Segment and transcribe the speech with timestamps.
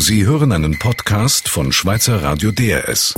[0.00, 3.14] Sie hören einen Podcast von Schweizer Radio DRS.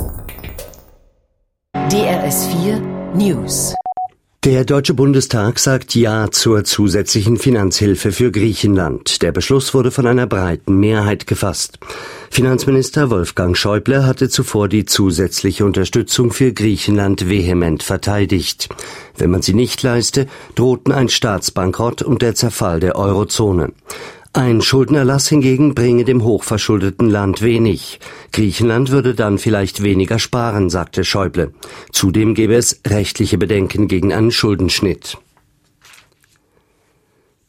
[1.75, 2.81] DRS 4
[3.13, 3.75] News.
[4.43, 9.21] Der Deutsche Bundestag sagt Ja zur zusätzlichen Finanzhilfe für Griechenland.
[9.21, 11.77] Der Beschluss wurde von einer breiten Mehrheit gefasst.
[12.31, 18.69] Finanzminister Wolfgang Schäuble hatte zuvor die zusätzliche Unterstützung für Griechenland vehement verteidigt.
[19.15, 23.71] Wenn man sie nicht leiste, drohten ein Staatsbankrott und der Zerfall der Eurozone.
[24.33, 27.99] Ein Schuldenerlass hingegen bringe dem hochverschuldeten Land wenig.
[28.31, 31.53] Griechenland würde dann vielleicht weniger sparen, sagte Schäuble.
[31.91, 35.17] Zudem gäbe es rechtliche Bedenken gegen einen Schuldenschnitt.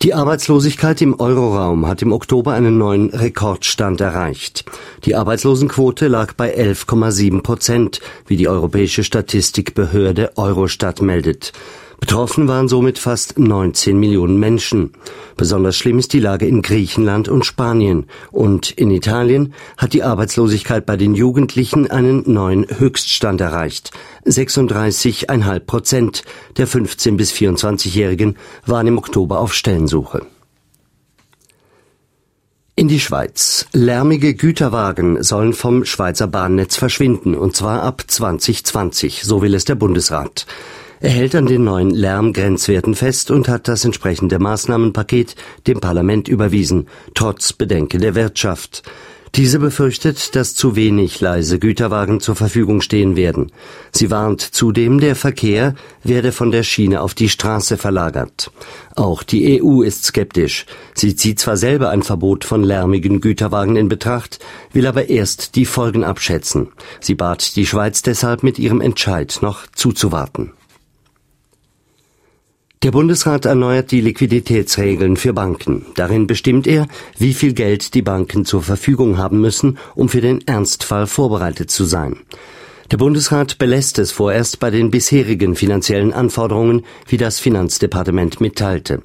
[0.02, 4.64] Die Arbeitslosigkeit im Euroraum hat im Oktober einen neuen Rekordstand erreicht.
[5.04, 11.52] Die Arbeitslosenquote lag bei 11,7 Prozent, wie die Europäische Statistikbehörde Eurostat meldet.
[12.02, 14.90] Betroffen waren somit fast 19 Millionen Menschen.
[15.36, 18.06] Besonders schlimm ist die Lage in Griechenland und Spanien.
[18.32, 23.92] Und in Italien hat die Arbeitslosigkeit bei den Jugendlichen einen neuen Höchststand erreicht.
[24.26, 26.24] 36,5 Prozent
[26.56, 30.26] der 15- bis 24-Jährigen waren im Oktober auf Stellensuche.
[32.74, 33.66] In die Schweiz.
[33.72, 39.76] Lärmige Güterwagen sollen vom Schweizer Bahnnetz verschwinden, und zwar ab 2020, so will es der
[39.76, 40.46] Bundesrat.
[41.02, 45.34] Er hält an den neuen Lärmgrenzwerten fest und hat das entsprechende Maßnahmenpaket
[45.66, 48.84] dem Parlament überwiesen, trotz Bedenken der Wirtschaft.
[49.34, 53.50] Diese befürchtet, dass zu wenig leise Güterwagen zur Verfügung stehen werden.
[53.90, 58.52] Sie warnt zudem, der Verkehr werde von der Schiene auf die Straße verlagert.
[58.94, 60.66] Auch die EU ist skeptisch.
[60.94, 64.38] Sie zieht zwar selber ein Verbot von lärmigen Güterwagen in Betracht,
[64.72, 66.68] will aber erst die Folgen abschätzen.
[67.00, 70.52] Sie bat die Schweiz deshalb mit ihrem Entscheid noch zuzuwarten.
[72.82, 75.86] Der Bundesrat erneuert die Liquiditätsregeln für Banken.
[75.94, 80.44] Darin bestimmt er, wie viel Geld die Banken zur Verfügung haben müssen, um für den
[80.48, 82.16] Ernstfall vorbereitet zu sein.
[82.90, 89.02] Der Bundesrat belässt es vorerst bei den bisherigen finanziellen Anforderungen, wie das Finanzdepartement mitteilte.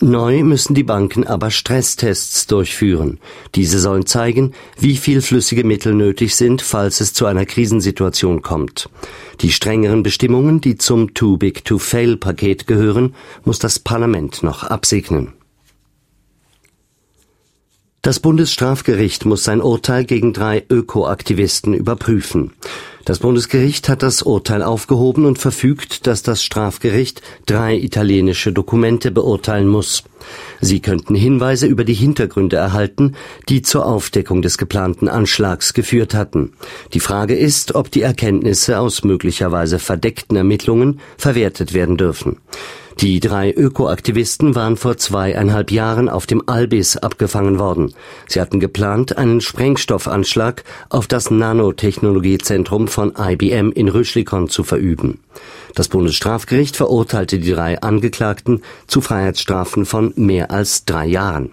[0.00, 3.18] Neu müssen die Banken aber Stresstests durchführen.
[3.54, 8.88] Diese sollen zeigen, wie viel flüssige Mittel nötig sind, falls es zu einer Krisensituation kommt.
[9.40, 13.14] Die strengeren Bestimmungen, die zum Too Big to Fail Paket gehören,
[13.44, 15.37] muss das Parlament noch absegnen.
[18.08, 22.52] Das Bundesstrafgericht muss sein Urteil gegen drei Ökoaktivisten überprüfen.
[23.04, 29.68] Das Bundesgericht hat das Urteil aufgehoben und verfügt, dass das Strafgericht drei italienische Dokumente beurteilen
[29.68, 30.04] muss.
[30.62, 33.14] Sie könnten Hinweise über die Hintergründe erhalten,
[33.50, 36.54] die zur Aufdeckung des geplanten Anschlags geführt hatten.
[36.94, 42.38] Die Frage ist, ob die Erkenntnisse aus möglicherweise verdeckten Ermittlungen verwertet werden dürfen.
[43.00, 47.94] Die drei Ökoaktivisten waren vor zweieinhalb Jahren auf dem Albis abgefangen worden.
[48.26, 55.20] Sie hatten geplant, einen Sprengstoffanschlag auf das Nanotechnologiezentrum von IBM in Rüschlikon zu verüben.
[55.76, 61.52] Das Bundesstrafgericht verurteilte die drei Angeklagten zu Freiheitsstrafen von mehr als drei Jahren.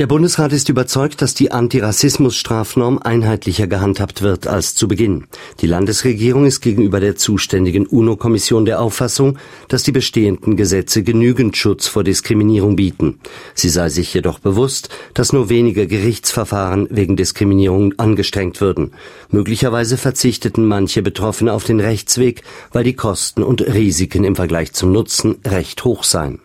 [0.00, 5.26] Der Bundesrat ist überzeugt, dass die Antirassismus-Strafnorm einheitlicher gehandhabt wird als zu Beginn.
[5.60, 9.36] Die Landesregierung ist gegenüber der zuständigen UNO-Kommission der Auffassung,
[9.68, 13.20] dass die bestehenden Gesetze genügend Schutz vor Diskriminierung bieten.
[13.52, 18.92] Sie sei sich jedoch bewusst, dass nur weniger Gerichtsverfahren wegen Diskriminierung angestrengt würden.
[19.28, 24.92] Möglicherweise verzichteten manche Betroffene auf den Rechtsweg, weil die Kosten und Risiken im Vergleich zum
[24.92, 26.40] Nutzen recht hoch seien.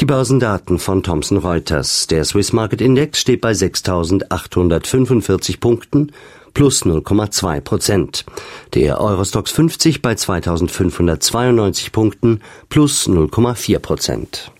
[0.00, 2.06] Die Börsendaten von Thomson Reuters.
[2.06, 6.12] Der Swiss Market Index steht bei 6.845 Punkten
[6.54, 8.24] plus 0,2 Prozent.
[8.72, 12.40] Der Eurostox 50 bei 2.592 Punkten
[12.70, 14.50] plus 0,4 Prozent.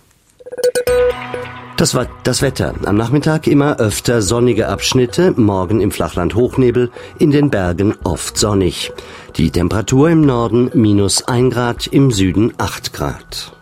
[1.78, 2.74] Das war das Wetter.
[2.84, 8.92] Am Nachmittag immer öfter sonnige Abschnitte, morgen im Flachland Hochnebel, in den Bergen oft sonnig.
[9.36, 13.54] Die Temperatur im Norden minus 1 Grad, im Süden 8 Grad.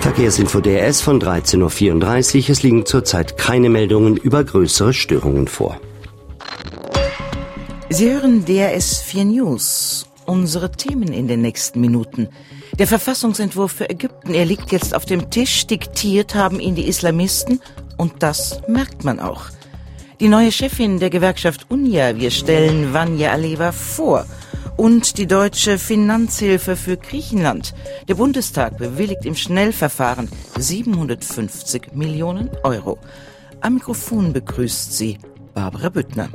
[0.00, 2.50] Verkehrsinfo DRS von 13.34 Uhr.
[2.50, 5.80] Es liegen zurzeit keine Meldungen über größere Störungen vor.
[7.88, 10.06] Sie hören DRS 4 News.
[10.26, 12.28] Unsere Themen in den nächsten Minuten.
[12.78, 15.66] Der Verfassungsentwurf für Ägypten, er liegt jetzt auf dem Tisch.
[15.66, 17.60] Diktiert haben ihn die Islamisten
[17.96, 19.46] und das merkt man auch.
[20.20, 24.26] Die neue Chefin der Gewerkschaft UNIA, wir stellen Vanya Aleva vor
[24.82, 27.72] und die deutsche Finanzhilfe für Griechenland.
[28.08, 32.98] Der Bundestag bewilligt im Schnellverfahren 750 Millionen Euro.
[33.60, 35.18] Am Mikrofon begrüßt sie
[35.54, 36.30] Barbara Büttner.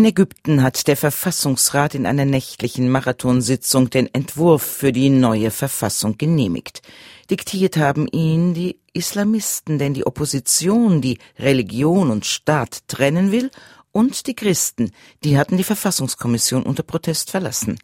[0.00, 6.16] In Ägypten hat der Verfassungsrat in einer nächtlichen Marathonsitzung den Entwurf für die neue Verfassung
[6.16, 6.80] genehmigt.
[7.28, 13.50] Diktiert haben ihn die Islamisten, denn die Opposition, die Religion und Staat trennen will,
[13.92, 14.90] und die Christen,
[15.22, 17.78] die hatten die Verfassungskommission unter Protest verlassen.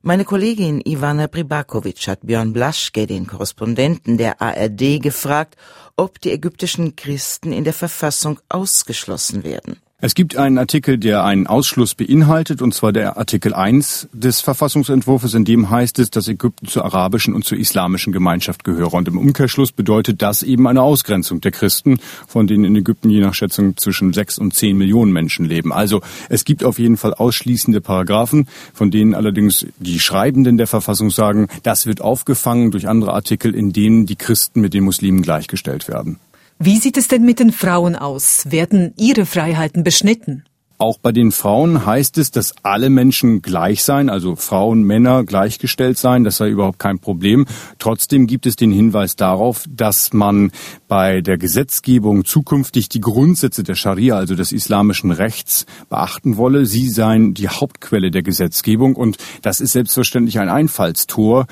[0.00, 5.56] Meine Kollegin Ivana Pribakovic hat Björn Blaschke, den Korrespondenten der ARD, gefragt,
[5.96, 9.80] ob die ägyptischen Christen in der Verfassung ausgeschlossen werden.
[10.04, 15.32] Es gibt einen Artikel, der einen Ausschluss beinhaltet, und zwar der Artikel 1 des Verfassungsentwurfs,
[15.34, 18.94] in dem heißt es, dass Ägypten zur arabischen und zur islamischen Gemeinschaft gehöre.
[18.94, 23.20] Und im Umkehrschluss bedeutet das eben eine Ausgrenzung der Christen, von denen in Ägypten je
[23.20, 25.72] nach Schätzung zwischen sechs und zehn Millionen Menschen leben.
[25.72, 31.10] Also es gibt auf jeden Fall ausschließende Paragraphen, von denen allerdings die Schreibenden der Verfassung
[31.10, 35.86] sagen, das wird aufgefangen durch andere Artikel, in denen die Christen mit den Muslimen gleichgestellt
[35.86, 36.18] werden.
[36.64, 38.44] Wie sieht es denn mit den Frauen aus?
[38.48, 40.44] Werden ihre Freiheiten beschnitten?
[40.78, 45.98] Auch bei den Frauen heißt es, dass alle Menschen gleich seien, also Frauen, Männer gleichgestellt
[45.98, 46.22] seien.
[46.22, 47.46] Das sei überhaupt kein Problem.
[47.80, 50.52] Trotzdem gibt es den Hinweis darauf, dass man
[50.86, 56.66] bei der Gesetzgebung zukünftig die Grundsätze der Scharia, also des islamischen Rechts, beachten wolle.
[56.66, 61.46] Sie seien die Hauptquelle der Gesetzgebung und das ist selbstverständlich ein Einfallstor.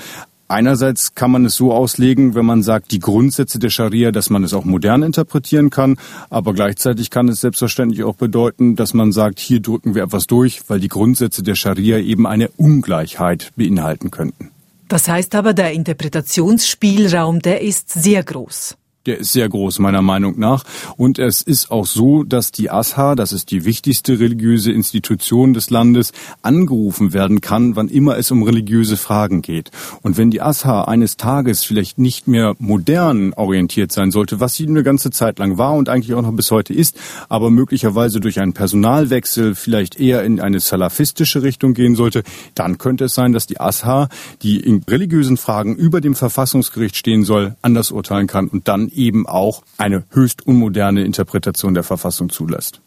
[0.50, 4.42] Einerseits kann man es so auslegen, wenn man sagt, die Grundsätze der Scharia, dass man
[4.42, 5.96] es auch modern interpretieren kann,
[6.28, 10.62] aber gleichzeitig kann es selbstverständlich auch bedeuten, dass man sagt, hier drücken wir etwas durch,
[10.66, 14.50] weil die Grundsätze der Scharia eben eine Ungleichheit beinhalten könnten.
[14.88, 18.76] Das heißt aber, der Interpretationsspielraum, der ist sehr groß
[19.10, 20.62] der ist sehr groß meiner Meinung nach.
[20.96, 25.68] Und es ist auch so, dass die ASHA, das ist die wichtigste religiöse Institution des
[25.70, 26.12] Landes,
[26.42, 29.72] angerufen werden kann, wann immer es um religiöse Fragen geht.
[30.02, 34.68] Und wenn die ASHA eines Tages vielleicht nicht mehr modern orientiert sein sollte, was sie
[34.68, 36.96] eine ganze Zeit lang war und eigentlich auch noch bis heute ist,
[37.28, 42.22] aber möglicherweise durch einen Personalwechsel vielleicht eher in eine salafistische Richtung gehen sollte,
[42.54, 44.08] dann könnte es sein, dass die ASHA,
[44.42, 49.26] die in religiösen Fragen über dem Verfassungsgericht stehen soll, anders urteilen kann und dann eben
[49.26, 52.80] auch eine höchst unmoderne Interpretation der Verfassung zulässt.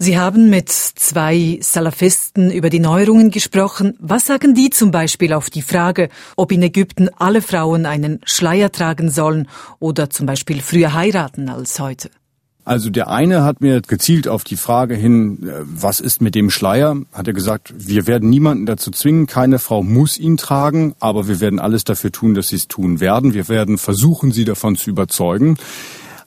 [0.00, 3.96] Sie haben mit zwei Salafisten über die Neuerungen gesprochen.
[3.98, 8.70] Was sagen die zum Beispiel auf die Frage, ob in Ägypten alle Frauen einen Schleier
[8.70, 9.48] tragen sollen
[9.80, 12.10] oder zum Beispiel früher heiraten als heute?
[12.68, 16.50] Also der eine hat mir gezielt auf die Frage hin, äh, was ist mit dem
[16.50, 21.28] Schleier, hat er gesagt, wir werden niemanden dazu zwingen, keine Frau muss ihn tragen, aber
[21.28, 23.32] wir werden alles dafür tun, dass sie es tun werden.
[23.32, 25.56] Wir werden versuchen, sie davon zu überzeugen.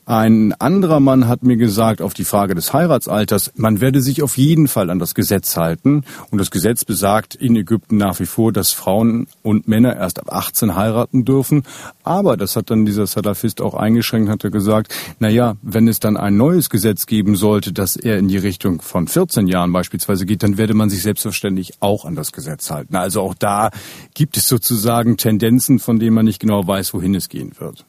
[0.04, 4.36] Ein anderer Mann hat mir gesagt, auf die Frage des Heiratsalters, man werde sich auf
[4.36, 6.04] jeden Fall an das Gesetz halten.
[6.30, 10.32] Und das Gesetz besagt in Ägypten nach wie vor, dass Frauen und Männer erst ab
[10.32, 11.62] 18 heiraten dürfen.
[12.02, 16.00] Aber das hat dann dieser Salafist auch eingeschränkt, hat er gesagt, na ja, wenn es
[16.00, 20.26] dann ein neues Gesetz geben sollte, dass er in die Richtung von 14 Jahren beispielsweise
[20.26, 22.96] geht, dann werde man sich selbstverständlich auch an das Gesetz halten.
[22.96, 23.70] Also auch da
[24.14, 27.84] gibt es sozusagen Tendenzen, von denen man nicht genau weiß, wohin es gehen wird.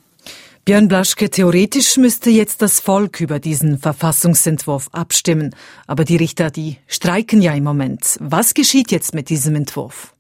[0.66, 5.54] Björn Blaschke, theoretisch müsste jetzt das Volk über diesen Verfassungsentwurf abstimmen.
[5.88, 8.18] Aber die Richter, die streiken ja im Moment.
[8.22, 10.13] Was geschieht jetzt mit diesem Entwurf?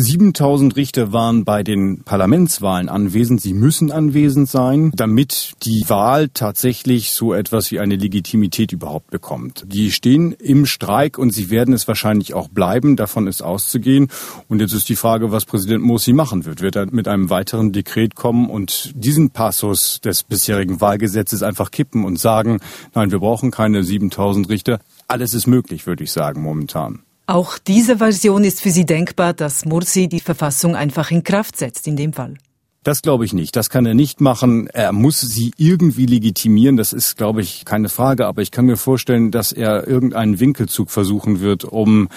[0.00, 3.40] 7000 Richter waren bei den Parlamentswahlen anwesend.
[3.40, 9.64] Sie müssen anwesend sein, damit die Wahl tatsächlich so etwas wie eine Legitimität überhaupt bekommt.
[9.68, 12.96] Die stehen im Streik und sie werden es wahrscheinlich auch bleiben.
[12.96, 14.08] Davon ist auszugehen.
[14.48, 16.62] Und jetzt ist die Frage, was Präsident Morsi machen wird.
[16.62, 22.04] Wird er mit einem weiteren Dekret kommen und diesen Passus des bisherigen Wahlgesetzes einfach kippen
[22.04, 22.60] und sagen,
[22.94, 24.80] nein, wir brauchen keine 7000 Richter.
[25.08, 27.00] Alles ist möglich, würde ich sagen, momentan.
[27.30, 31.86] Auch diese Version ist für Sie denkbar, dass Mursi die Verfassung einfach in Kraft setzt
[31.86, 32.34] in dem Fall.
[32.82, 33.54] Das glaube ich nicht.
[33.54, 34.66] Das kann er nicht machen.
[34.66, 36.76] Er muss sie irgendwie legitimieren.
[36.76, 38.26] Das ist, glaube ich, keine Frage.
[38.26, 42.08] Aber ich kann mir vorstellen, dass er irgendeinen Winkelzug versuchen wird, um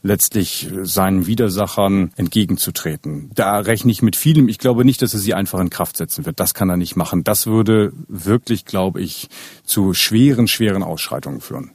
[0.00, 3.32] letztlich seinen Widersachern entgegenzutreten.
[3.34, 4.48] Da rechne ich mit vielem.
[4.48, 6.40] Ich glaube nicht, dass er sie einfach in Kraft setzen wird.
[6.40, 7.22] Das kann er nicht machen.
[7.22, 9.28] Das würde wirklich, glaube ich,
[9.64, 11.72] zu schweren, schweren Ausschreitungen führen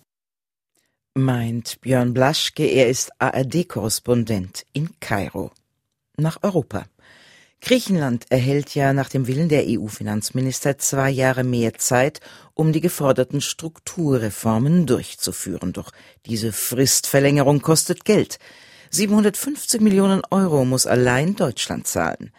[1.20, 5.52] meint Björn Blaschke, er ist ARD-Korrespondent in Kairo.
[6.18, 6.86] Nach Europa.
[7.62, 12.22] Griechenland erhält ja nach dem Willen der EU-Finanzminister zwei Jahre mehr Zeit,
[12.54, 15.74] um die geforderten Strukturreformen durchzuführen.
[15.74, 15.92] Doch
[16.26, 18.40] diese Fristverlängerung kostet Geld.
[18.92, 22.32] 750 Millionen Euro muss allein Deutschland zahlen.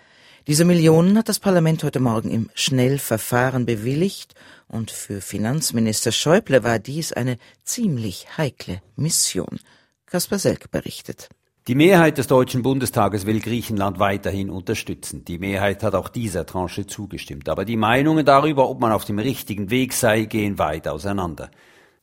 [0.47, 4.35] Diese Millionen hat das Parlament heute Morgen im Schnellverfahren bewilligt
[4.71, 9.59] und für Finanzminister Schäuble war dies eine ziemlich heikle Mission.
[10.07, 11.29] Kaspar Selk berichtet.
[11.69, 15.25] Die Mehrheit des Deutschen Bundestages will Griechenland weiterhin unterstützen.
[15.25, 17.49] Die Mehrheit hat auch dieser Tranche zugestimmt.
[17.49, 21.50] Aber die Meinungen darüber, ob man auf dem richtigen Weg sei, gehen weit auseinander.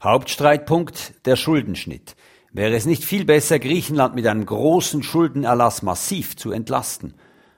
[0.01, 2.15] Hauptstreitpunkt der Schuldenschnitt.
[2.53, 7.15] Wäre es nicht viel besser, Griechenland mit einem großen Schuldenerlass massiv zu entlasten?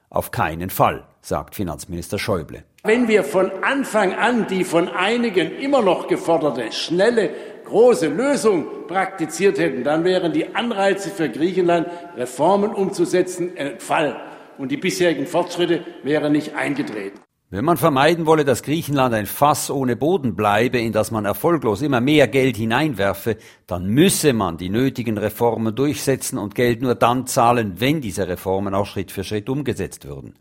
[0.09, 2.63] Auf keinen Fall, sagt Finanzminister Schäuble.
[2.83, 7.31] Wenn wir von Anfang an die von einigen immer noch geforderte schnelle,
[7.65, 14.15] große Lösung praktiziert hätten, dann wären die Anreize für Griechenland, Reformen umzusetzen, entfallen.
[14.57, 17.19] Und die bisherigen Fortschritte wären nicht eingetreten.
[17.49, 21.81] Wenn man vermeiden wolle, dass Griechenland ein Fass ohne Boden bleibe, in das man erfolglos
[21.81, 27.27] immer mehr Geld hineinwerfe, dann müsse man die nötigen Reformen durchsetzen und Geld nur dann
[27.27, 30.35] zahlen, wenn diese Reformen auch Schritt für Schritt umgesetzt würden.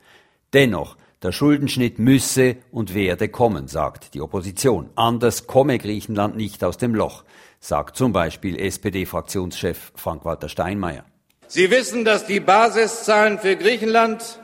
[0.53, 4.91] Dennoch, der Schuldenschnitt müsse und werde kommen, sagt die Opposition.
[4.95, 7.25] Anders komme Griechenland nicht aus dem Loch,
[7.61, 11.05] sagt zum Beispiel SPD-Fraktionschef Frank-Walter Steinmeier.
[11.47, 14.39] Sie wissen, dass die Basiszahlen für Griechenland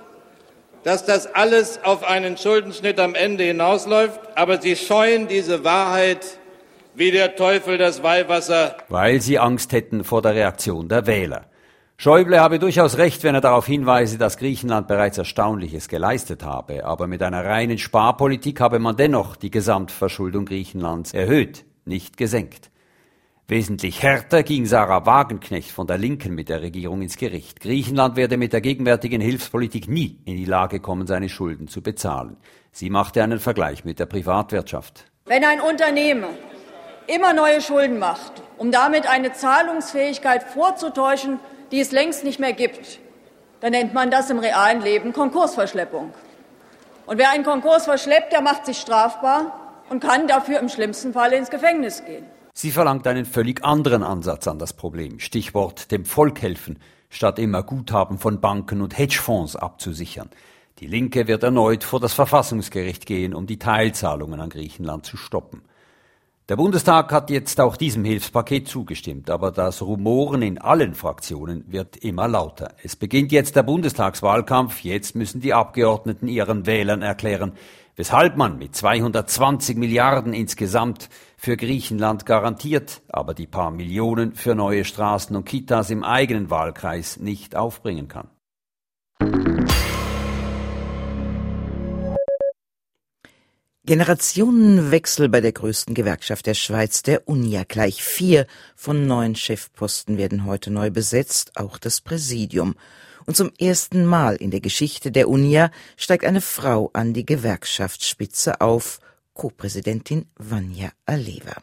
[0.85, 6.38] dass das alles auf einen Schuldenschnitt am Ende hinausläuft, aber Sie scheuen diese Wahrheit
[6.95, 8.76] wie der Teufel das Weihwasser.
[8.88, 11.47] Weil Sie Angst hätten vor der Reaktion der Wähler.
[11.96, 17.06] Schäuble habe durchaus recht, wenn er darauf hinweise, dass Griechenland bereits Erstaunliches geleistet habe, aber
[17.06, 22.70] mit einer reinen Sparpolitik habe man dennoch die Gesamtverschuldung Griechenlands erhöht, nicht gesenkt.
[23.46, 27.60] Wesentlich härter ging Sarah Wagenknecht von der Linken mit der Regierung ins Gericht.
[27.60, 32.38] Griechenland werde mit der gegenwärtigen Hilfspolitik nie in die Lage kommen, seine Schulden zu bezahlen.
[32.72, 35.04] Sie machte einen Vergleich mit der Privatwirtschaft.
[35.26, 36.30] Wenn ein Unternehmen
[37.06, 41.38] immer neue Schulden macht, um damit eine Zahlungsfähigkeit vorzutäuschen,
[41.71, 42.99] die es längst nicht mehr gibt,
[43.61, 46.12] dann nennt man das im realen Leben Konkursverschleppung.
[47.06, 51.33] Und wer einen Konkurs verschleppt, der macht sich strafbar und kann dafür im schlimmsten Fall
[51.33, 52.26] ins Gefängnis gehen.
[52.52, 55.18] Sie verlangt einen völlig anderen Ansatz an das Problem.
[55.18, 56.78] Stichwort dem Volk helfen,
[57.11, 60.30] statt immer Guthaben von Banken und Hedgefonds abzusichern.
[60.78, 65.62] Die Linke wird erneut vor das Verfassungsgericht gehen, um die Teilzahlungen an Griechenland zu stoppen.
[66.50, 71.96] Der Bundestag hat jetzt auch diesem Hilfspaket zugestimmt, aber das Rumoren in allen Fraktionen wird
[71.96, 72.74] immer lauter.
[72.82, 77.52] Es beginnt jetzt der Bundestagswahlkampf, jetzt müssen die Abgeordneten ihren Wählern erklären,
[77.96, 81.08] weshalb man mit 220 Milliarden insgesamt
[81.38, 87.18] für Griechenland garantiert, aber die paar Millionen für neue Straßen und Kitas im eigenen Wahlkreis
[87.18, 88.28] nicht aufbringen kann.
[93.87, 97.64] Generationenwechsel bei der größten Gewerkschaft der Schweiz, der UNIA.
[97.69, 102.76] Gleich vier von neun Chefposten werden heute neu besetzt, auch das Präsidium.
[103.26, 108.62] Und zum ersten Mal in der Geschichte der UNIA steigt eine Frau an die Gewerkschaftsspitze
[108.62, 109.00] auf,
[109.35, 111.61] Co-Präsidentin Vanja Aleva.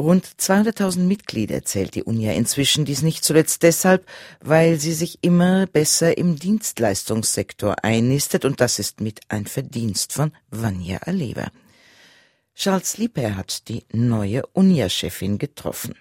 [0.00, 4.06] Rund 200.000 Mitglieder zählt die UNIA inzwischen, dies nicht zuletzt deshalb,
[4.40, 10.32] weil sie sich immer besser im Dienstleistungssektor einnistet und das ist mit ein Verdienst von
[10.50, 11.48] Vanja Aleva.
[12.54, 15.94] Charles Lieper hat die neue UNIA-Chefin getroffen.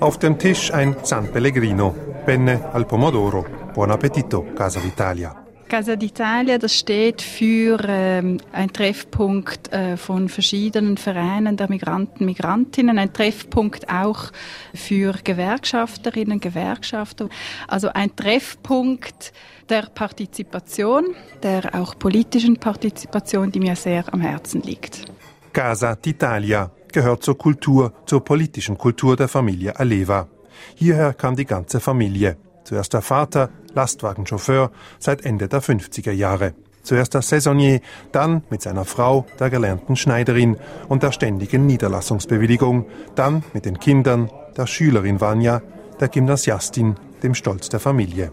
[0.00, 1.94] Auf dem Tisch ein San Pellegrino,
[2.24, 3.44] Penne al Pomodoro.
[3.74, 5.47] Buon appetito, Casa d'Italia.
[5.68, 12.98] Casa d'Italia, das steht für ähm, ein Treffpunkt äh, von verschiedenen Vereinen der Migranten, Migrantinnen,
[12.98, 14.30] ein Treffpunkt auch
[14.74, 17.28] für Gewerkschafterinnen, Gewerkschafter.
[17.66, 19.32] Also ein Treffpunkt
[19.68, 25.04] der Partizipation, der auch politischen Partizipation, die mir sehr am Herzen liegt.
[25.52, 30.28] Casa d'Italia gehört zur Kultur, zur politischen Kultur der Familie Aleva.
[30.76, 32.38] Hierher kam die ganze Familie.
[32.64, 36.54] Zuerst der Vater, Lastwagenchauffeur, seit Ende der 50er Jahre.
[36.82, 37.80] Zuerst der Saisonnier,
[38.10, 40.56] dann mit seiner Frau, der gelernten Schneiderin
[40.88, 45.62] und der ständigen Niederlassungsbewilligung, dann mit den Kindern, der Schülerin Vanya,
[46.00, 48.32] der Gymnasiastin, dem Stolz der Familie.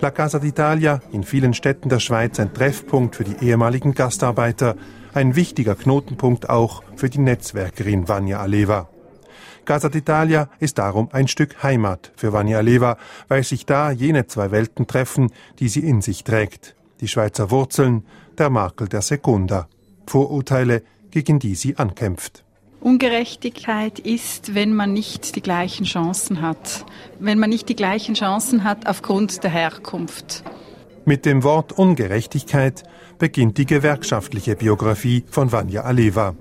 [0.00, 4.76] La Casa d'Italia, in vielen Städten der Schweiz ein Treffpunkt für die ehemaligen Gastarbeiter,
[5.12, 8.91] ein wichtiger Knotenpunkt auch für die Netzwerkerin Vanya Aleva.
[9.64, 12.96] Casa d'Italia ist darum ein Stück Heimat für Vanya Leva,
[13.28, 16.74] weil sich da jene zwei Welten treffen, die sie in sich trägt.
[17.00, 18.04] Die Schweizer Wurzeln,
[18.38, 19.68] der Makel der Sekunda.
[20.06, 22.44] Vorurteile, gegen die sie ankämpft.
[22.80, 26.84] Ungerechtigkeit ist, wenn man nicht die gleichen Chancen hat.
[27.20, 30.42] Wenn man nicht die gleichen Chancen hat aufgrund der Herkunft.
[31.04, 32.84] Mit dem Wort Ungerechtigkeit
[33.18, 36.36] beginnt die gewerkschaftliche Biografie von Vanya Aleva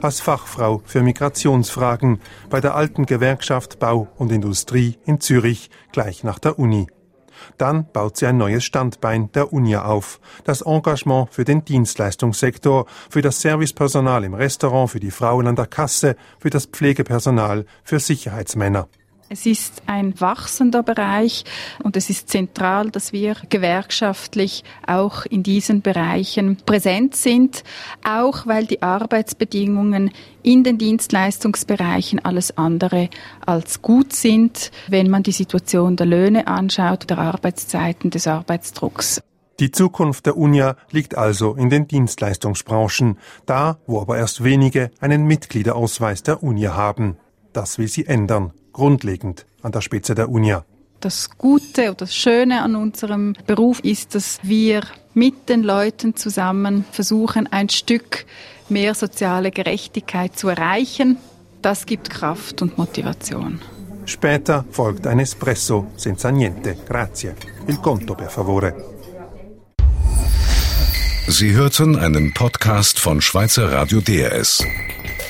[0.00, 6.38] als Fachfrau für Migrationsfragen bei der alten Gewerkschaft Bau und Industrie in Zürich gleich nach
[6.38, 6.86] der Uni.
[7.58, 13.20] Dann baut sie ein neues Standbein der Uni auf, das Engagement für den Dienstleistungssektor, für
[13.20, 18.88] das Servicepersonal im Restaurant, für die Frauen an der Kasse, für das Pflegepersonal, für Sicherheitsmänner.
[19.28, 21.44] Es ist ein wachsender Bereich
[21.82, 27.64] und es ist zentral, dass wir gewerkschaftlich auch in diesen Bereichen präsent sind,
[28.04, 30.12] auch weil die Arbeitsbedingungen
[30.44, 33.08] in den Dienstleistungsbereichen alles andere
[33.44, 39.20] als gut sind, wenn man die Situation der Löhne anschaut, der Arbeitszeiten, des Arbeitsdrucks.
[39.58, 45.24] Die Zukunft der UNIA liegt also in den Dienstleistungsbranchen, da, wo aber erst wenige einen
[45.24, 47.16] Mitgliederausweis der UNIA haben.
[47.52, 50.64] Das will sie ändern grundlegend an der Spitze der UNIA.
[51.00, 54.82] Das Gute oder das Schöne an unserem Beruf ist, dass wir
[55.14, 58.26] mit den Leuten zusammen versuchen, ein Stück
[58.68, 61.16] mehr soziale Gerechtigkeit zu erreichen.
[61.62, 63.60] Das gibt Kraft und Motivation.
[64.04, 66.76] Später folgt ein Espresso senza niente.
[66.86, 67.34] Grazie.
[67.66, 68.74] Il conto per favore.
[71.28, 74.62] Sie hörten einen Podcast von Schweizer Radio DRS.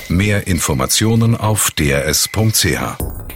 [0.09, 3.26] Mehr Informationen auf drs.ch.